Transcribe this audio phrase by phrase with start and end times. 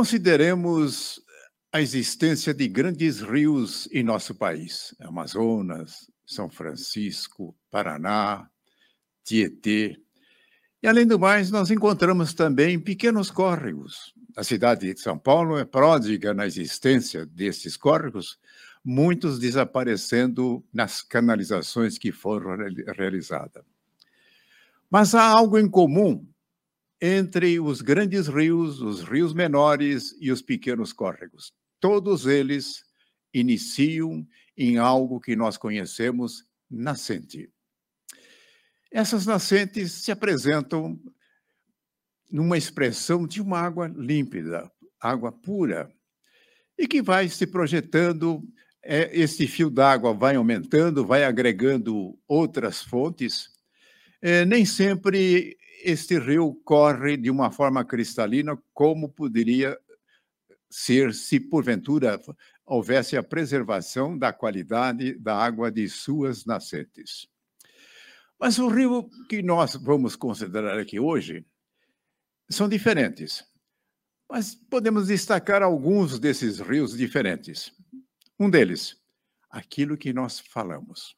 [0.00, 1.22] Consideremos
[1.70, 8.48] a existência de grandes rios em nosso país: Amazonas, São Francisco, Paraná,
[9.22, 10.00] Tietê.
[10.82, 14.14] E, além do mais, nós encontramos também pequenos córregos.
[14.34, 18.38] A cidade de São Paulo é pródiga na existência desses córregos,
[18.82, 22.56] muitos desaparecendo nas canalizações que foram
[22.96, 23.64] realizadas.
[24.88, 26.26] Mas há algo em comum
[27.00, 31.52] entre os grandes rios, os rios menores e os pequenos córregos.
[31.80, 32.82] Todos eles
[33.32, 37.50] iniciam em algo que nós conhecemos nascente.
[38.92, 41.00] Essas nascentes se apresentam
[42.30, 45.90] numa expressão de uma água límpida, água pura,
[46.78, 48.42] e que vai se projetando,
[48.82, 53.50] é, esse fio d'água vai aumentando, vai agregando outras fontes.
[54.22, 59.78] É, nem sempre este rio corre de uma forma cristalina, como poderia
[60.68, 62.20] ser se porventura
[62.64, 67.28] houvesse a preservação da qualidade da água de suas nascentes.
[68.38, 71.44] Mas o rio que nós vamos considerar aqui hoje
[72.48, 73.44] são diferentes.
[74.28, 77.72] Mas podemos destacar alguns desses rios diferentes.
[78.38, 78.96] Um deles,
[79.50, 81.16] aquilo que nós falamos.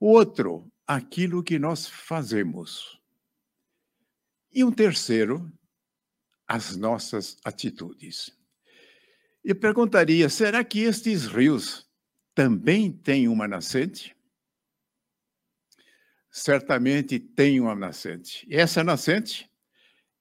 [0.00, 2.99] O outro, aquilo que nós fazemos.
[4.52, 5.50] E um terceiro,
[6.46, 8.30] as nossas atitudes.
[9.44, 11.88] Eu perguntaria: será que estes rios
[12.34, 14.16] também têm uma nascente?
[16.30, 18.46] certamente tem uma nascente.
[18.48, 19.50] E essa nascente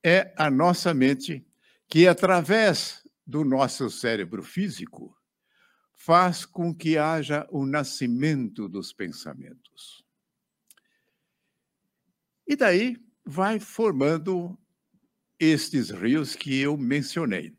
[0.04, 1.46] é a nossa mente,
[1.88, 5.16] que através do nosso cérebro físico
[5.96, 10.04] faz com que haja o nascimento dos pensamentos.
[12.48, 14.58] E daí vai formando
[15.40, 17.54] estes rios que eu mencionei.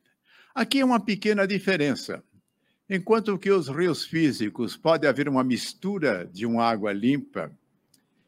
[0.55, 2.23] Aqui é uma pequena diferença.
[2.89, 7.57] Enquanto que os rios físicos pode haver uma mistura de uma água limpa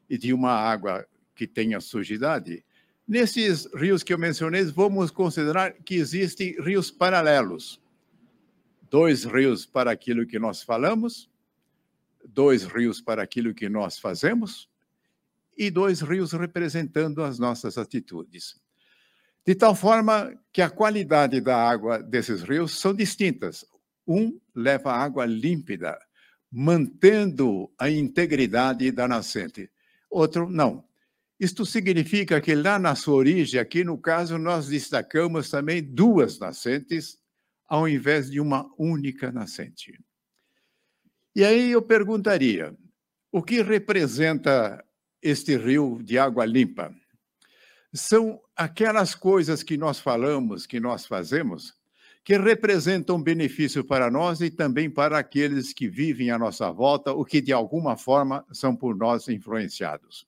[0.09, 2.65] e de uma água que tenha sujidade,
[3.07, 7.83] nesses rios que eu mencionei, vamos considerar que existem rios paralelos.
[8.89, 11.29] Dois rios para aquilo que nós falamos,
[12.25, 14.71] dois rios para aquilo que nós fazemos,
[15.57, 18.61] e dois rios representando as nossas atitudes.
[19.47, 23.65] De tal forma que a qualidade da água desses rios são distintas.
[24.07, 25.99] Um leva água límpida,
[26.51, 29.71] mantendo a integridade da nascente
[30.13, 30.85] outro não.
[31.41, 37.19] Isto significa que lá na sua origem, aqui no caso, nós destacamos também duas nascentes,
[37.67, 39.99] ao invés de uma única nascente.
[41.35, 42.77] E aí eu perguntaria:
[43.33, 44.85] o que representa
[45.23, 46.95] este rio de água limpa?
[47.93, 51.75] São aquelas coisas que nós falamos, que nós fazemos,
[52.25, 57.25] que representam benefício para nós e também para aqueles que vivem à nossa volta ou
[57.25, 60.27] que, de alguma forma, são por nós influenciados.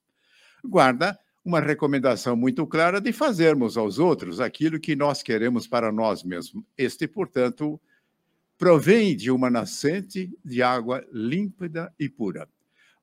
[0.65, 6.25] Guarda uma recomendação muito clara de fazermos aos outros aquilo que nós queremos para nós
[6.25, 6.65] mesmos.
[6.77, 7.81] Este, portanto,
[8.57, 12.49] provém de uma nascente de água límpida e pura.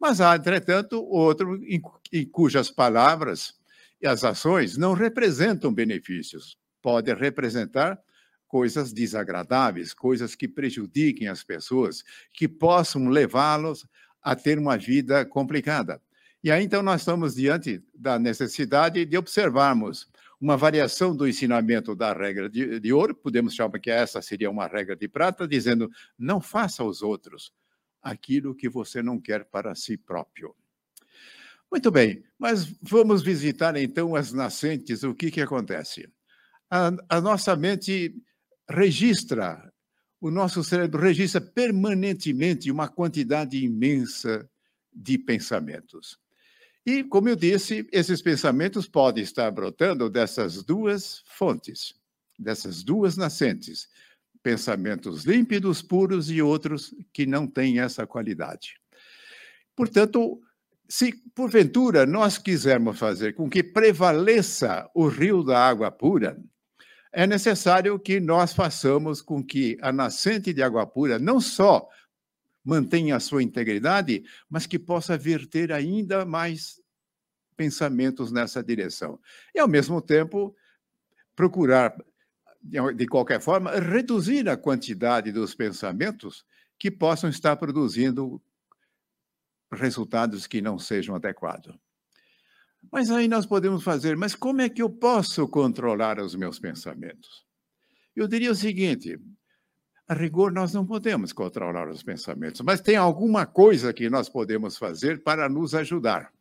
[0.02, 1.80] Mas há, entretanto, outro em,
[2.12, 3.54] em cujas palavras
[4.02, 6.58] e as ações não representam benefícios.
[6.82, 8.02] Pode representar
[8.48, 12.04] coisas desagradáveis, coisas que prejudiquem as pessoas,
[12.34, 13.86] que possam levá-los
[14.24, 16.02] a ter uma vida complicada.
[16.44, 22.12] E aí, então, nós estamos diante da necessidade de observarmos uma variação do ensinamento da
[22.12, 25.88] regra de, de ouro, podemos chamar que essa seria uma regra de prata, dizendo:
[26.18, 27.54] não faça aos outros
[28.02, 30.56] aquilo que você não quer para si próprio.
[31.72, 36.10] Muito bem, mas vamos visitar então as nascentes, o que, que acontece?
[36.70, 38.14] A, a nossa mente
[38.70, 39.72] registra,
[40.20, 44.50] o nosso cérebro registra permanentemente uma quantidade imensa
[44.94, 46.20] de pensamentos.
[46.86, 51.94] E, como eu disse, esses pensamentos podem estar brotando dessas duas fontes,
[52.38, 53.88] dessas duas nascentes.
[54.44, 58.76] Pensamentos límpidos, puros e outros que não têm essa qualidade.
[59.76, 60.42] Portanto,
[60.90, 66.38] se porventura nós quisermos fazer com que prevaleça o rio da água pura,
[67.14, 71.88] é necessário que nós façamos com que a nascente de água pura não só
[72.64, 76.80] mantenha a sua integridade, mas que possa verter ainda mais
[77.56, 79.20] pensamentos nessa direção.
[79.54, 80.56] E, ao mesmo tempo,
[81.36, 81.96] procurar,
[82.62, 86.46] de qualquer forma, reduzir a quantidade dos pensamentos
[86.78, 88.42] que possam estar produzindo
[89.72, 91.76] resultados que não sejam adequados.
[92.92, 97.46] Mas aí nós podemos fazer, mas como é que eu posso controlar os meus pensamentos?
[98.16, 99.20] Eu diria o seguinte:
[100.08, 104.78] a rigor, nós não podemos controlar os pensamentos, mas tem alguma coisa que nós podemos
[104.78, 106.34] fazer para nos ajudar.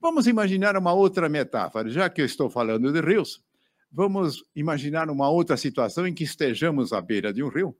[0.00, 1.90] Vamos imaginar uma outra metáfora.
[1.90, 3.42] Já que eu estou falando de rios,
[3.90, 7.76] vamos imaginar uma outra situação em que estejamos à beira de um rio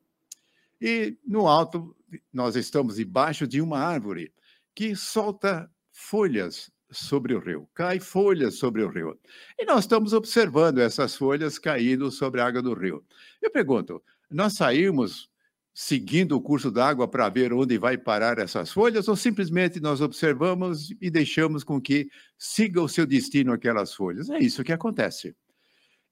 [0.80, 1.96] e no alto
[2.32, 4.32] nós estamos debaixo de uma árvore
[4.74, 9.18] que solta folhas sobre o rio, cai folhas sobre o rio.
[9.58, 13.04] E nós estamos observando essas folhas caindo sobre a água do rio.
[13.42, 15.28] Eu pergunto, nós saímos
[15.74, 20.90] seguindo o curso d'água para ver onde vai parar essas folhas ou simplesmente nós observamos
[21.00, 22.08] e deixamos com que
[22.38, 24.30] siga o seu destino aquelas folhas?
[24.30, 25.36] É isso que acontece.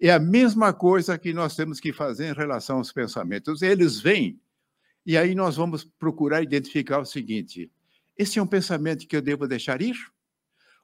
[0.01, 3.63] É a mesma coisa que nós temos que fazer em relação aos pensamentos.
[3.63, 4.39] Eles vêm
[5.07, 7.71] e aí nós vamos procurar identificar o seguinte:
[8.19, 9.97] esse é um pensamento que eu devo deixar ir?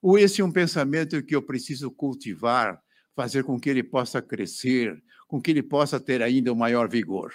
[0.01, 2.81] Ou esse é um pensamento que eu preciso cultivar,
[3.15, 7.33] fazer com que ele possa crescer, com que ele possa ter ainda um maior vigor?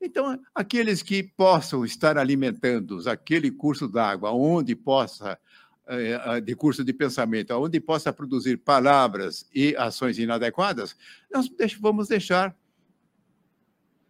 [0.00, 5.38] Então, aqueles que possam estar alimentando aquele curso d'água, onde possa,
[6.44, 10.96] de curso de pensamento, onde possa produzir palavras e ações inadequadas,
[11.32, 11.50] nós
[11.80, 12.56] vamos deixar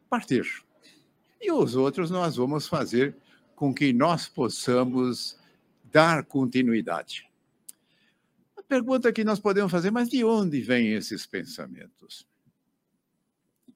[0.08, 0.44] partir.
[1.40, 3.16] E os outros nós vamos fazer
[3.54, 5.38] com que nós possamos
[5.90, 7.28] dar continuidade.
[8.56, 12.28] A pergunta que nós podemos fazer, mas de onde vêm esses pensamentos?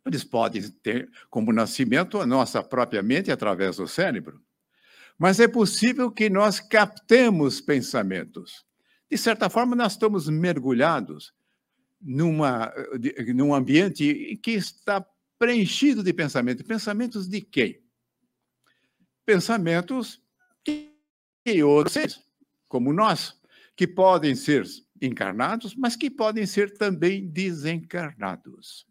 [0.04, 4.43] Eles podem ter como nascimento a nossa própria mente através do cérebro.
[5.18, 8.64] Mas é possível que nós captemos pensamentos.
[9.10, 11.32] De certa forma, nós estamos mergulhados
[12.00, 12.72] numa,
[13.34, 15.06] num ambiente que está
[15.38, 16.66] preenchido de pensamentos.
[16.66, 17.82] Pensamentos de quem?
[19.24, 20.20] Pensamentos
[21.46, 22.20] de outros,
[22.68, 23.38] como nós,
[23.76, 24.64] que podem ser
[25.00, 28.86] encarnados, mas que podem ser também desencarnados.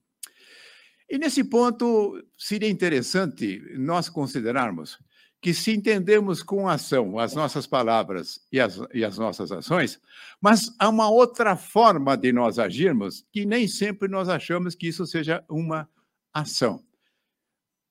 [1.09, 4.97] E nesse ponto, seria interessante nós considerarmos
[5.43, 9.99] que se entendemos com ação as nossas palavras e as, e as nossas ações,
[10.39, 15.05] mas há uma outra forma de nós agirmos que nem sempre nós achamos que isso
[15.05, 15.89] seja uma
[16.33, 16.81] ação.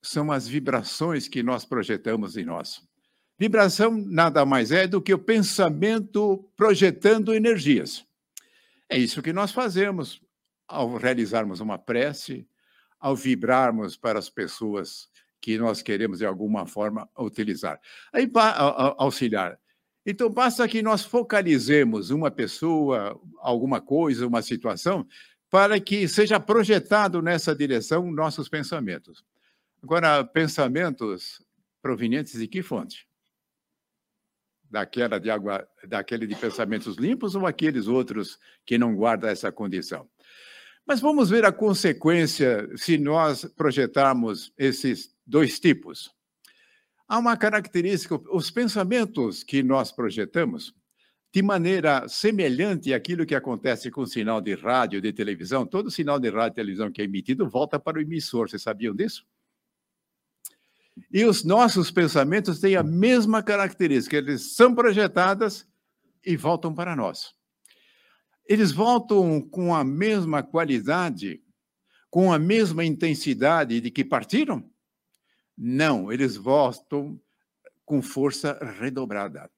[0.00, 2.82] São as vibrações que nós projetamos em nós.
[3.38, 8.02] Vibração nada mais é do que o pensamento projetando energias.
[8.88, 10.22] É isso que nós fazemos
[10.66, 12.48] ao realizarmos uma prece,
[12.98, 15.11] ao vibrarmos para as pessoas
[15.42, 17.80] que nós queremos de alguma forma utilizar.
[18.12, 18.30] Aí,
[18.96, 19.58] auxiliar.
[20.06, 25.06] Então, basta que nós focalizemos uma pessoa, alguma coisa, uma situação,
[25.50, 29.24] para que seja projetado nessa direção nossos pensamentos.
[29.82, 31.44] Agora, pensamentos
[31.82, 33.08] provenientes de que fonte?
[34.70, 40.08] Daquela de água, daquele de pensamentos limpos ou aqueles outros que não guardam essa condição?
[40.86, 46.10] Mas vamos ver a consequência se nós projetarmos esses dois tipos.
[47.06, 50.74] Há uma característica, os pensamentos que nós projetamos,
[51.32, 56.20] de maneira semelhante àquilo que acontece com o sinal de rádio, de televisão, todo sinal
[56.20, 58.50] de rádio e televisão que é emitido volta para o emissor.
[58.50, 59.24] Vocês sabiam disso?
[61.10, 65.66] E os nossos pensamentos têm a mesma característica, eles são projetados
[66.24, 67.34] e voltam para nós.
[68.46, 71.42] Eles voltam com a mesma qualidade,
[72.10, 74.68] com a mesma intensidade de que partiram?
[75.56, 77.20] Não, eles voltam
[77.84, 79.50] com força redobrada.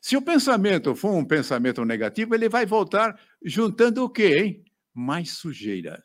[0.00, 4.64] Se o pensamento for um pensamento negativo, ele vai voltar juntando o quê, hein?
[4.94, 6.04] Mais sujeira.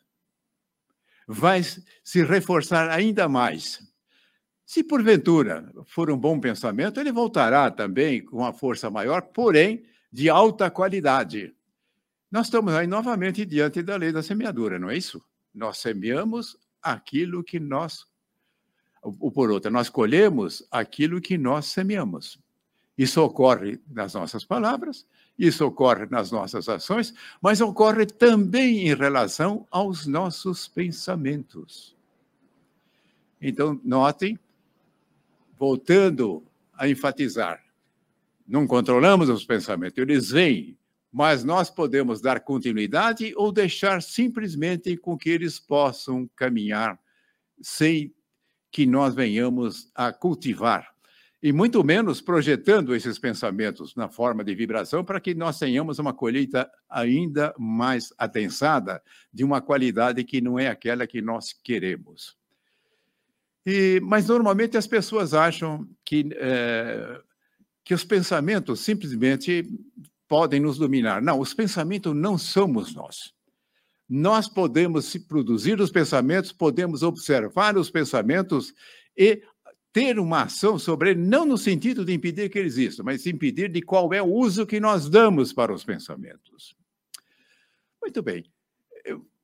[1.26, 3.80] Vai se reforçar ainda mais.
[4.66, 10.28] Se porventura for um bom pensamento, ele voltará também com uma força maior, porém de
[10.28, 11.54] alta qualidade.
[12.32, 15.22] Nós estamos aí novamente diante da lei da semeadura, não é isso?
[15.54, 18.06] Nós semeamos aquilo que nós,
[19.02, 22.40] ou por outra, nós colhemos aquilo que nós semeamos.
[22.96, 25.06] Isso ocorre nas nossas palavras,
[25.38, 31.94] isso ocorre nas nossas ações, mas ocorre também em relação aos nossos pensamentos.
[33.42, 34.38] Então, notem,
[35.58, 37.62] voltando a enfatizar,
[38.48, 40.78] não controlamos os pensamentos, eles vêm
[41.12, 46.98] mas nós podemos dar continuidade ou deixar simplesmente com que eles possam caminhar
[47.60, 48.14] sem
[48.70, 50.90] que nós venhamos a cultivar.
[51.42, 56.14] E muito menos projetando esses pensamentos na forma de vibração para que nós tenhamos uma
[56.14, 59.02] colheita ainda mais atensada,
[59.32, 62.38] de uma qualidade que não é aquela que nós queremos.
[63.66, 67.20] E, mas normalmente as pessoas acham que, é,
[67.84, 69.68] que os pensamentos simplesmente
[70.32, 71.20] podem nos dominar.
[71.20, 73.34] Não, os pensamentos não somos nós.
[74.08, 78.72] nós podemos produzir os pensamentos, podemos observar os pensamentos
[79.14, 79.42] e
[79.92, 83.70] ter uma ação sobre ele, não no sentido de impedir que ele exista, mas impedir
[83.70, 86.74] de qual é o uso que nós damos para os pensamentos.
[88.00, 88.42] Muito bem.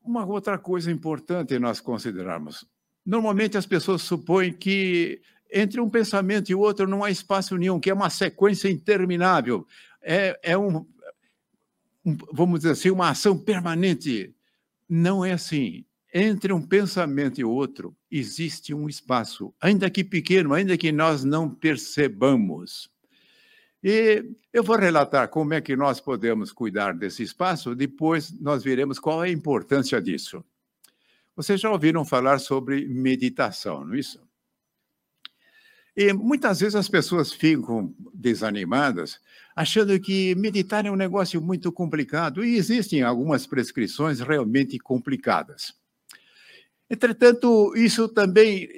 [0.03, 2.67] Uma outra coisa importante nós considerarmos.
[3.05, 5.21] Normalmente as pessoas supõem que
[5.53, 9.67] entre um pensamento e outro não há espaço nenhum, que é uma sequência interminável.
[10.03, 10.87] É, é um,
[12.05, 14.35] um, vamos dizer assim, uma ação permanente.
[14.89, 15.85] Não é assim.
[16.13, 21.51] Entre um pensamento e outro existe um espaço, ainda que pequeno, ainda que nós não
[21.51, 22.91] percebamos.
[23.83, 28.99] E eu vou relatar como é que nós podemos cuidar desse espaço, depois nós veremos
[28.99, 30.43] qual é a importância disso.
[31.37, 34.28] Vocês já ouviram falar sobre meditação, não é isso?
[36.01, 39.19] E muitas vezes as pessoas ficam desanimadas,
[39.57, 45.75] achando que meditar é um negócio muito complicado, e existem algumas prescrições realmente complicadas.
[46.89, 48.69] Entretanto, isso também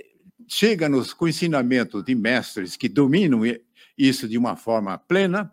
[0.49, 3.43] chega-nos com ensinamento de mestres que dominam
[3.99, 5.51] isso de uma forma plena, de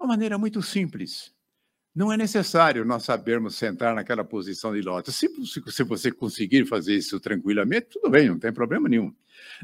[0.00, 1.34] uma maneira muito simples.
[1.94, 5.16] Não é necessário nós sabermos sentar naquela posição de lótus.
[5.16, 5.28] Se,
[5.70, 9.14] se, você conseguir fazer isso tranquilamente, tudo bem, não tem problema nenhum.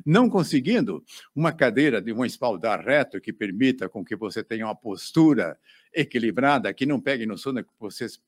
[0.05, 4.75] Não conseguindo, uma cadeira de um espaldar reto que permita com que você tenha uma
[4.75, 5.59] postura
[5.93, 7.65] equilibrada, que não pegue no sono,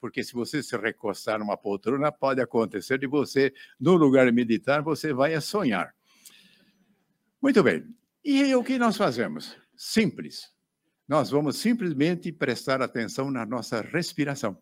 [0.00, 5.12] porque se você se recostar numa poltrona, pode acontecer de você, no lugar meditar, você
[5.12, 5.94] vai a sonhar.
[7.40, 7.84] Muito bem.
[8.24, 9.56] E o que nós fazemos?
[9.76, 10.52] Simples.
[11.08, 14.56] Nós vamos simplesmente prestar atenção na nossa respiração.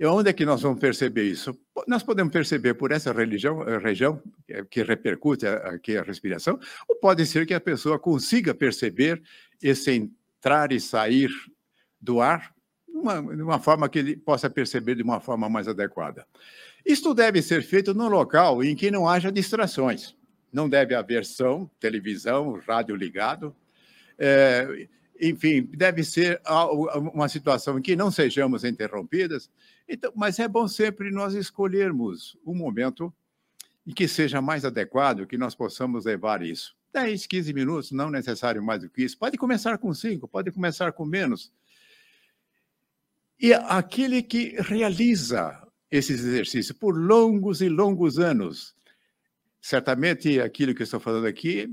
[0.00, 1.54] E onde é que nós vamos perceber isso?
[1.86, 4.22] Nós podemos perceber por essa religião, eh, região
[4.70, 9.22] que repercute aqui a respiração, ou pode ser que a pessoa consiga perceber
[9.62, 11.28] esse entrar e sair
[12.00, 12.50] do ar
[12.88, 16.26] uma, de uma forma que ele possa perceber de uma forma mais adequada.
[16.82, 20.16] Isto deve ser feito no local em que não haja distrações.
[20.50, 23.54] Não deve haver som, televisão, rádio ligado.
[24.18, 24.88] É,
[25.20, 26.40] enfim, deve ser
[27.12, 29.50] uma situação em que não sejamos interrompidas.
[29.88, 33.12] Então, mas é bom sempre nós escolhermos um momento
[33.86, 36.74] em que seja mais adequado, que nós possamos levar isso.
[36.92, 39.18] 10, 15 minutos, não necessário mais do que isso.
[39.18, 41.52] Pode começar com 5, pode começar com menos.
[43.38, 48.74] E aquele que realiza esses exercícios por longos e longos anos,
[49.60, 51.68] certamente aquilo que estou falando aqui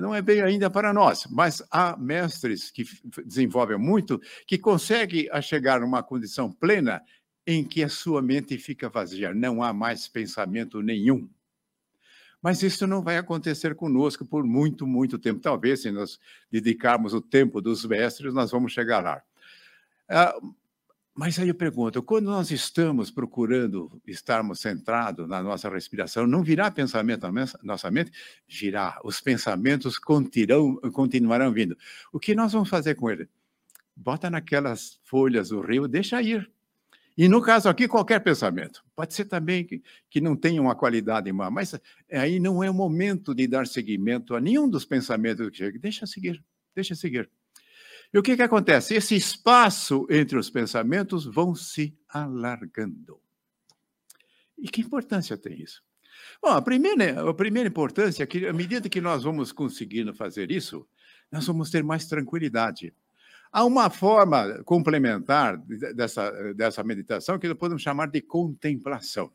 [0.00, 2.84] não é bem ainda para nós, mas há mestres que
[3.24, 7.02] desenvolvem muito, que conseguem chegar a uma condição plena
[7.46, 11.28] em que a sua mente fica vazia, não há mais pensamento nenhum.
[12.42, 15.40] Mas isso não vai acontecer conosco por muito, muito tempo.
[15.40, 16.20] Talvez, se nós
[16.50, 19.22] dedicarmos o tempo dos mestres, nós vamos chegar lá.
[20.08, 20.38] Ah,
[21.18, 26.70] mas aí eu pergunto, quando nós estamos procurando estarmos centrados na nossa respiração, não virá
[26.70, 28.12] pensamento na nossa mente?
[28.46, 29.00] Virá.
[29.02, 31.76] Os pensamentos continuarão, vindo.
[32.12, 33.28] O que nós vamos fazer com ele?
[33.96, 36.48] Bota naquelas folhas do rio, deixa ir.
[37.16, 38.84] E no caso aqui, qualquer pensamento.
[38.94, 41.74] Pode ser também que, que não tenha uma qualidade má, mas
[42.12, 45.80] aí não é o momento de dar seguimento a nenhum dos pensamentos que chegam.
[45.80, 46.40] Deixa seguir,
[46.76, 47.28] deixa seguir.
[48.12, 48.94] E o que, que acontece?
[48.94, 53.20] Esse espaço entre os pensamentos vão se alargando.
[54.56, 55.82] E que importância tem isso?
[56.42, 60.50] Bom, a primeira, a primeira importância é que, à medida que nós vamos conseguindo fazer
[60.50, 60.86] isso,
[61.30, 62.94] nós vamos ter mais tranquilidade.
[63.52, 65.58] Há uma forma complementar
[65.94, 69.32] dessa, dessa meditação que podemos chamar de contemplação.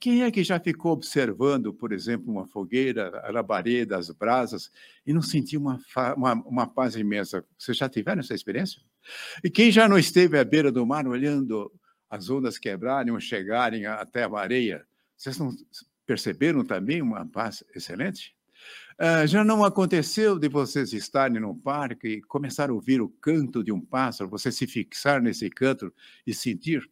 [0.00, 4.70] Quem é que já ficou observando, por exemplo, uma fogueira, a labareda, as brasas,
[5.06, 5.78] e não sentiu uma,
[6.16, 7.44] uma, uma paz imensa?
[7.58, 8.80] Vocês já tiveram essa experiência?
[9.44, 11.70] E quem já não esteve à beira do mar olhando
[12.08, 15.54] as ondas quebrarem ou chegarem até a areia, vocês não
[16.06, 18.34] perceberam também uma paz excelente?
[18.98, 23.62] Uh, já não aconteceu de vocês estarem no parque e começar a ouvir o canto
[23.62, 25.92] de um pássaro, você se fixar nesse canto
[26.26, 26.90] e sentir?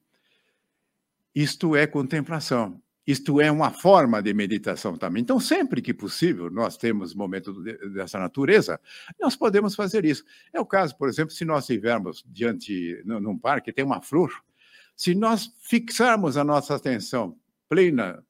[1.35, 2.83] Isto é contemplação.
[3.09, 5.23] Isto é uma forma de meditação também.
[5.23, 7.57] Então, sempre que possível, nós temos momentos
[7.95, 8.79] dessa natureza,
[9.19, 10.23] nós podemos fazer isso.
[10.53, 14.31] É o caso, por exemplo, se nós estivermos diante, num parque, tem uma flor,
[14.95, 17.35] se nós fixarmos a nossa atenção
[17.67, 18.23] plena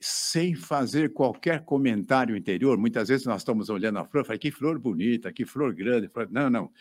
[0.00, 2.76] sem fazer qualquer comentário interior.
[2.76, 6.10] Muitas vezes nós estamos olhando a flor, falamos, que flor bonita, que flor grande.
[6.28, 6.72] Não, não.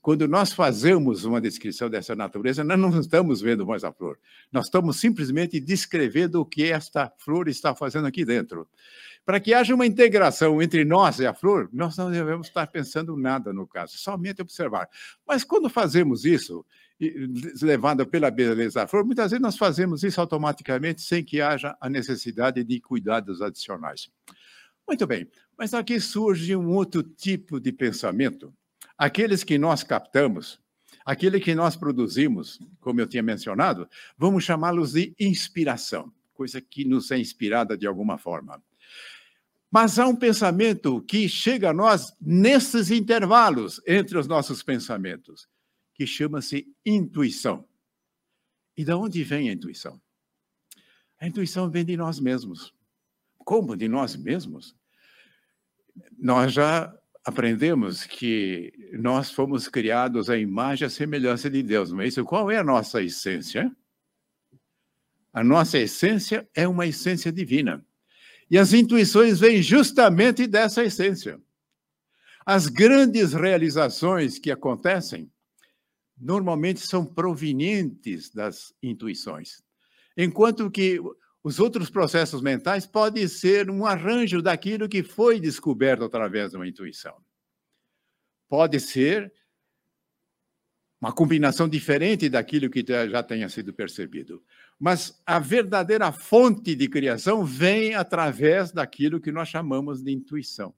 [0.00, 4.18] Quando nós fazemos uma descrição dessa natureza, nós não estamos vendo mais a flor.
[4.50, 8.66] Nós estamos simplesmente descrevendo o que esta flor está fazendo aqui dentro.
[9.26, 13.16] Para que haja uma integração entre nós e a flor, nós não devemos estar pensando
[13.16, 14.88] nada no caso, somente observar.
[15.26, 16.64] Mas quando fazemos isso,
[17.60, 21.90] levada pela beleza da flor, muitas vezes nós fazemos isso automaticamente sem que haja a
[21.90, 24.10] necessidade de cuidados adicionais.
[24.86, 28.52] Muito bem, mas aqui surge um outro tipo de pensamento.
[28.96, 30.60] Aqueles que nós captamos,
[31.04, 37.10] aquele que nós produzimos, como eu tinha mencionado, vamos chamá-los de inspiração, coisa que nos
[37.10, 38.62] é inspirada de alguma forma.
[39.70, 45.48] Mas há um pensamento que chega a nós nesses intervalos entre os nossos pensamentos
[45.94, 47.66] que chama-se intuição.
[48.76, 50.00] E de onde vem a intuição?
[51.20, 52.72] A intuição vem de nós mesmos.
[53.38, 54.76] Como de nós mesmos?
[56.18, 62.08] Nós já aprendemos que nós fomos criados à imagem e à semelhança de Deus, mas
[62.08, 63.74] isso qual é a nossa essência?
[65.32, 67.84] A nossa essência é uma essência divina.
[68.50, 71.40] E as intuições vêm justamente dessa essência.
[72.44, 75.32] As grandes realizações que acontecem
[76.16, 79.62] normalmente são provenientes das intuições,
[80.16, 81.00] enquanto que
[81.44, 86.66] os outros processos mentais podem ser um arranjo daquilo que foi descoberto através de uma
[86.66, 87.14] intuição.
[88.48, 89.30] Pode ser
[90.98, 94.42] uma combinação diferente daquilo que já tenha sido percebido.
[94.80, 100.74] Mas a verdadeira fonte de criação vem através daquilo que nós chamamos de intuição.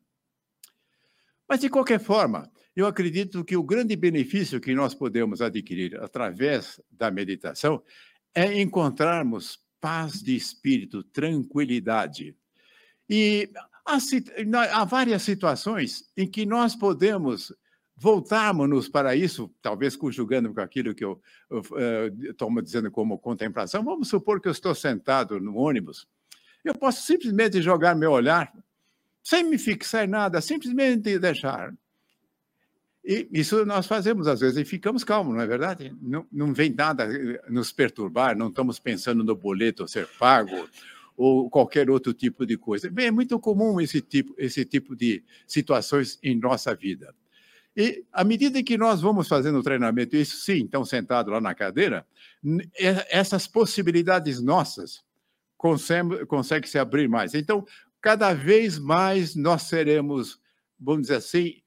[1.48, 6.80] Mas, de qualquer forma, eu acredito que o grande benefício que nós podemos adquirir através
[6.90, 7.80] da meditação
[8.34, 12.36] é encontrarmos paz de espírito, tranquilidade.
[13.08, 13.50] E
[13.84, 13.98] há,
[14.72, 17.52] há várias situações em que nós podemos
[17.96, 21.20] voltarmos para isso, talvez conjugando com aquilo que eu
[22.28, 23.82] estou uh, dizendo como contemplação.
[23.82, 26.06] Vamos supor que eu estou sentado no ônibus.
[26.62, 28.52] Eu posso simplesmente jogar meu olhar,
[29.22, 31.72] sem me fixar em nada, simplesmente deixar
[33.06, 35.94] e isso nós fazemos às vezes e ficamos calmos, não é verdade?
[36.02, 40.68] Não, não vem nada eh, nos perturbar, não estamos pensando no boleto ser pago
[41.16, 42.90] ou qualquer outro tipo de coisa.
[42.90, 47.14] Bem, é muito comum esse tipo, esse tipo de situações em nossa vida.
[47.76, 51.54] E à medida que nós vamos fazendo o treinamento, isso sim, então sentado lá na
[51.54, 52.04] cadeira,
[53.08, 55.04] essas possibilidades nossas
[55.56, 57.34] conseguem, conseguem se abrir mais.
[57.34, 57.64] Então,
[58.00, 60.40] cada vez mais nós seremos,
[60.80, 61.62] vamos dizer assim,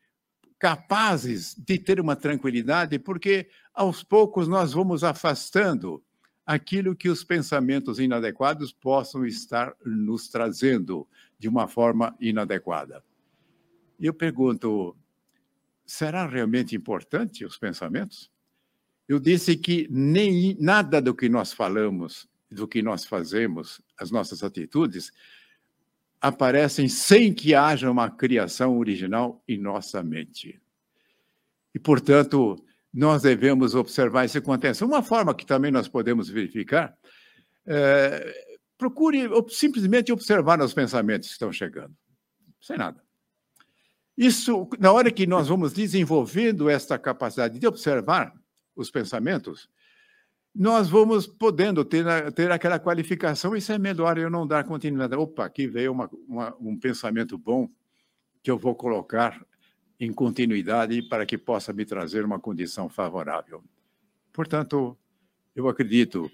[0.59, 6.03] capazes de ter uma tranquilidade, porque aos poucos nós vamos afastando
[6.45, 13.03] aquilo que os pensamentos inadequados possam estar nos trazendo de uma forma inadequada.
[13.97, 14.97] E eu pergunto,
[15.85, 18.29] será realmente importante os pensamentos?
[19.07, 24.43] Eu disse que nem nada do que nós falamos, do que nós fazemos, as nossas
[24.43, 25.11] atitudes,
[26.21, 30.59] aparecem sem que haja uma criação original em nossa mente.
[31.73, 34.87] E, portanto, nós devemos observar isso com atenção.
[34.87, 36.97] Uma forma que também nós podemos verificar,
[37.65, 41.95] é, procure simplesmente observar os pensamentos que estão chegando,
[42.61, 43.01] sem nada.
[44.17, 48.33] Isso, na hora que nós vamos desenvolvendo esta capacidade de observar
[48.75, 49.69] os pensamentos,
[50.55, 55.15] nós vamos podendo ter, ter aquela qualificação, isso é melhor eu não dar continuidade.
[55.15, 57.69] Opa, aqui veio uma, uma, um pensamento bom
[58.41, 59.39] que eu vou colocar
[59.99, 63.63] em continuidade para que possa me trazer uma condição favorável.
[64.31, 64.97] Portanto,
[65.55, 66.31] eu acredito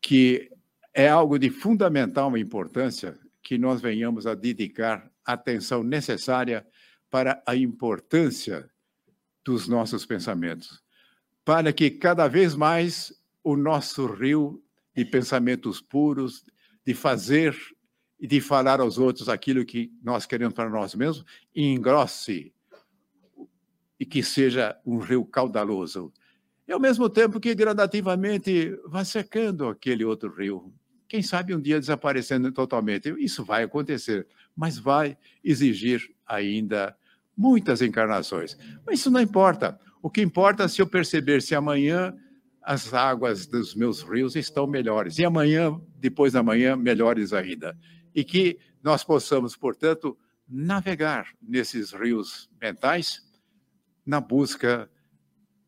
[0.00, 0.50] que
[0.92, 6.66] é algo de fundamental importância que nós venhamos a dedicar atenção necessária
[7.10, 8.68] para a importância
[9.44, 10.82] dos nossos pensamentos,
[11.44, 13.12] para que cada vez mais
[13.44, 14.60] o nosso rio
[14.96, 16.44] de pensamentos puros,
[16.84, 17.54] de fazer
[18.18, 22.52] e de falar aos outros aquilo que nós queremos para nós mesmos, engrosse
[24.00, 26.12] e que seja um rio caudaloso.
[26.66, 30.72] E ao mesmo tempo que gradativamente vá secando aquele outro rio.
[31.06, 33.14] Quem sabe um dia desaparecendo totalmente.
[33.18, 34.26] Isso vai acontecer,
[34.56, 36.96] mas vai exigir ainda
[37.36, 38.56] muitas encarnações.
[38.86, 39.78] Mas isso não importa.
[40.00, 42.16] O que importa é se eu perceber se amanhã
[42.64, 45.18] as águas dos meus rios estão melhores.
[45.18, 47.76] E amanhã, depois da manhã, melhores ainda.
[48.14, 50.16] E que nós possamos, portanto,
[50.48, 53.22] navegar nesses rios mentais
[54.04, 54.90] na busca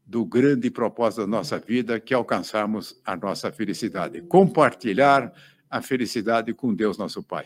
[0.06, 4.22] do grande propósito da nossa vida, que é alcançarmos a nossa felicidade.
[4.22, 5.32] Compartilhar
[5.68, 7.44] a felicidade com Deus, nosso Pai.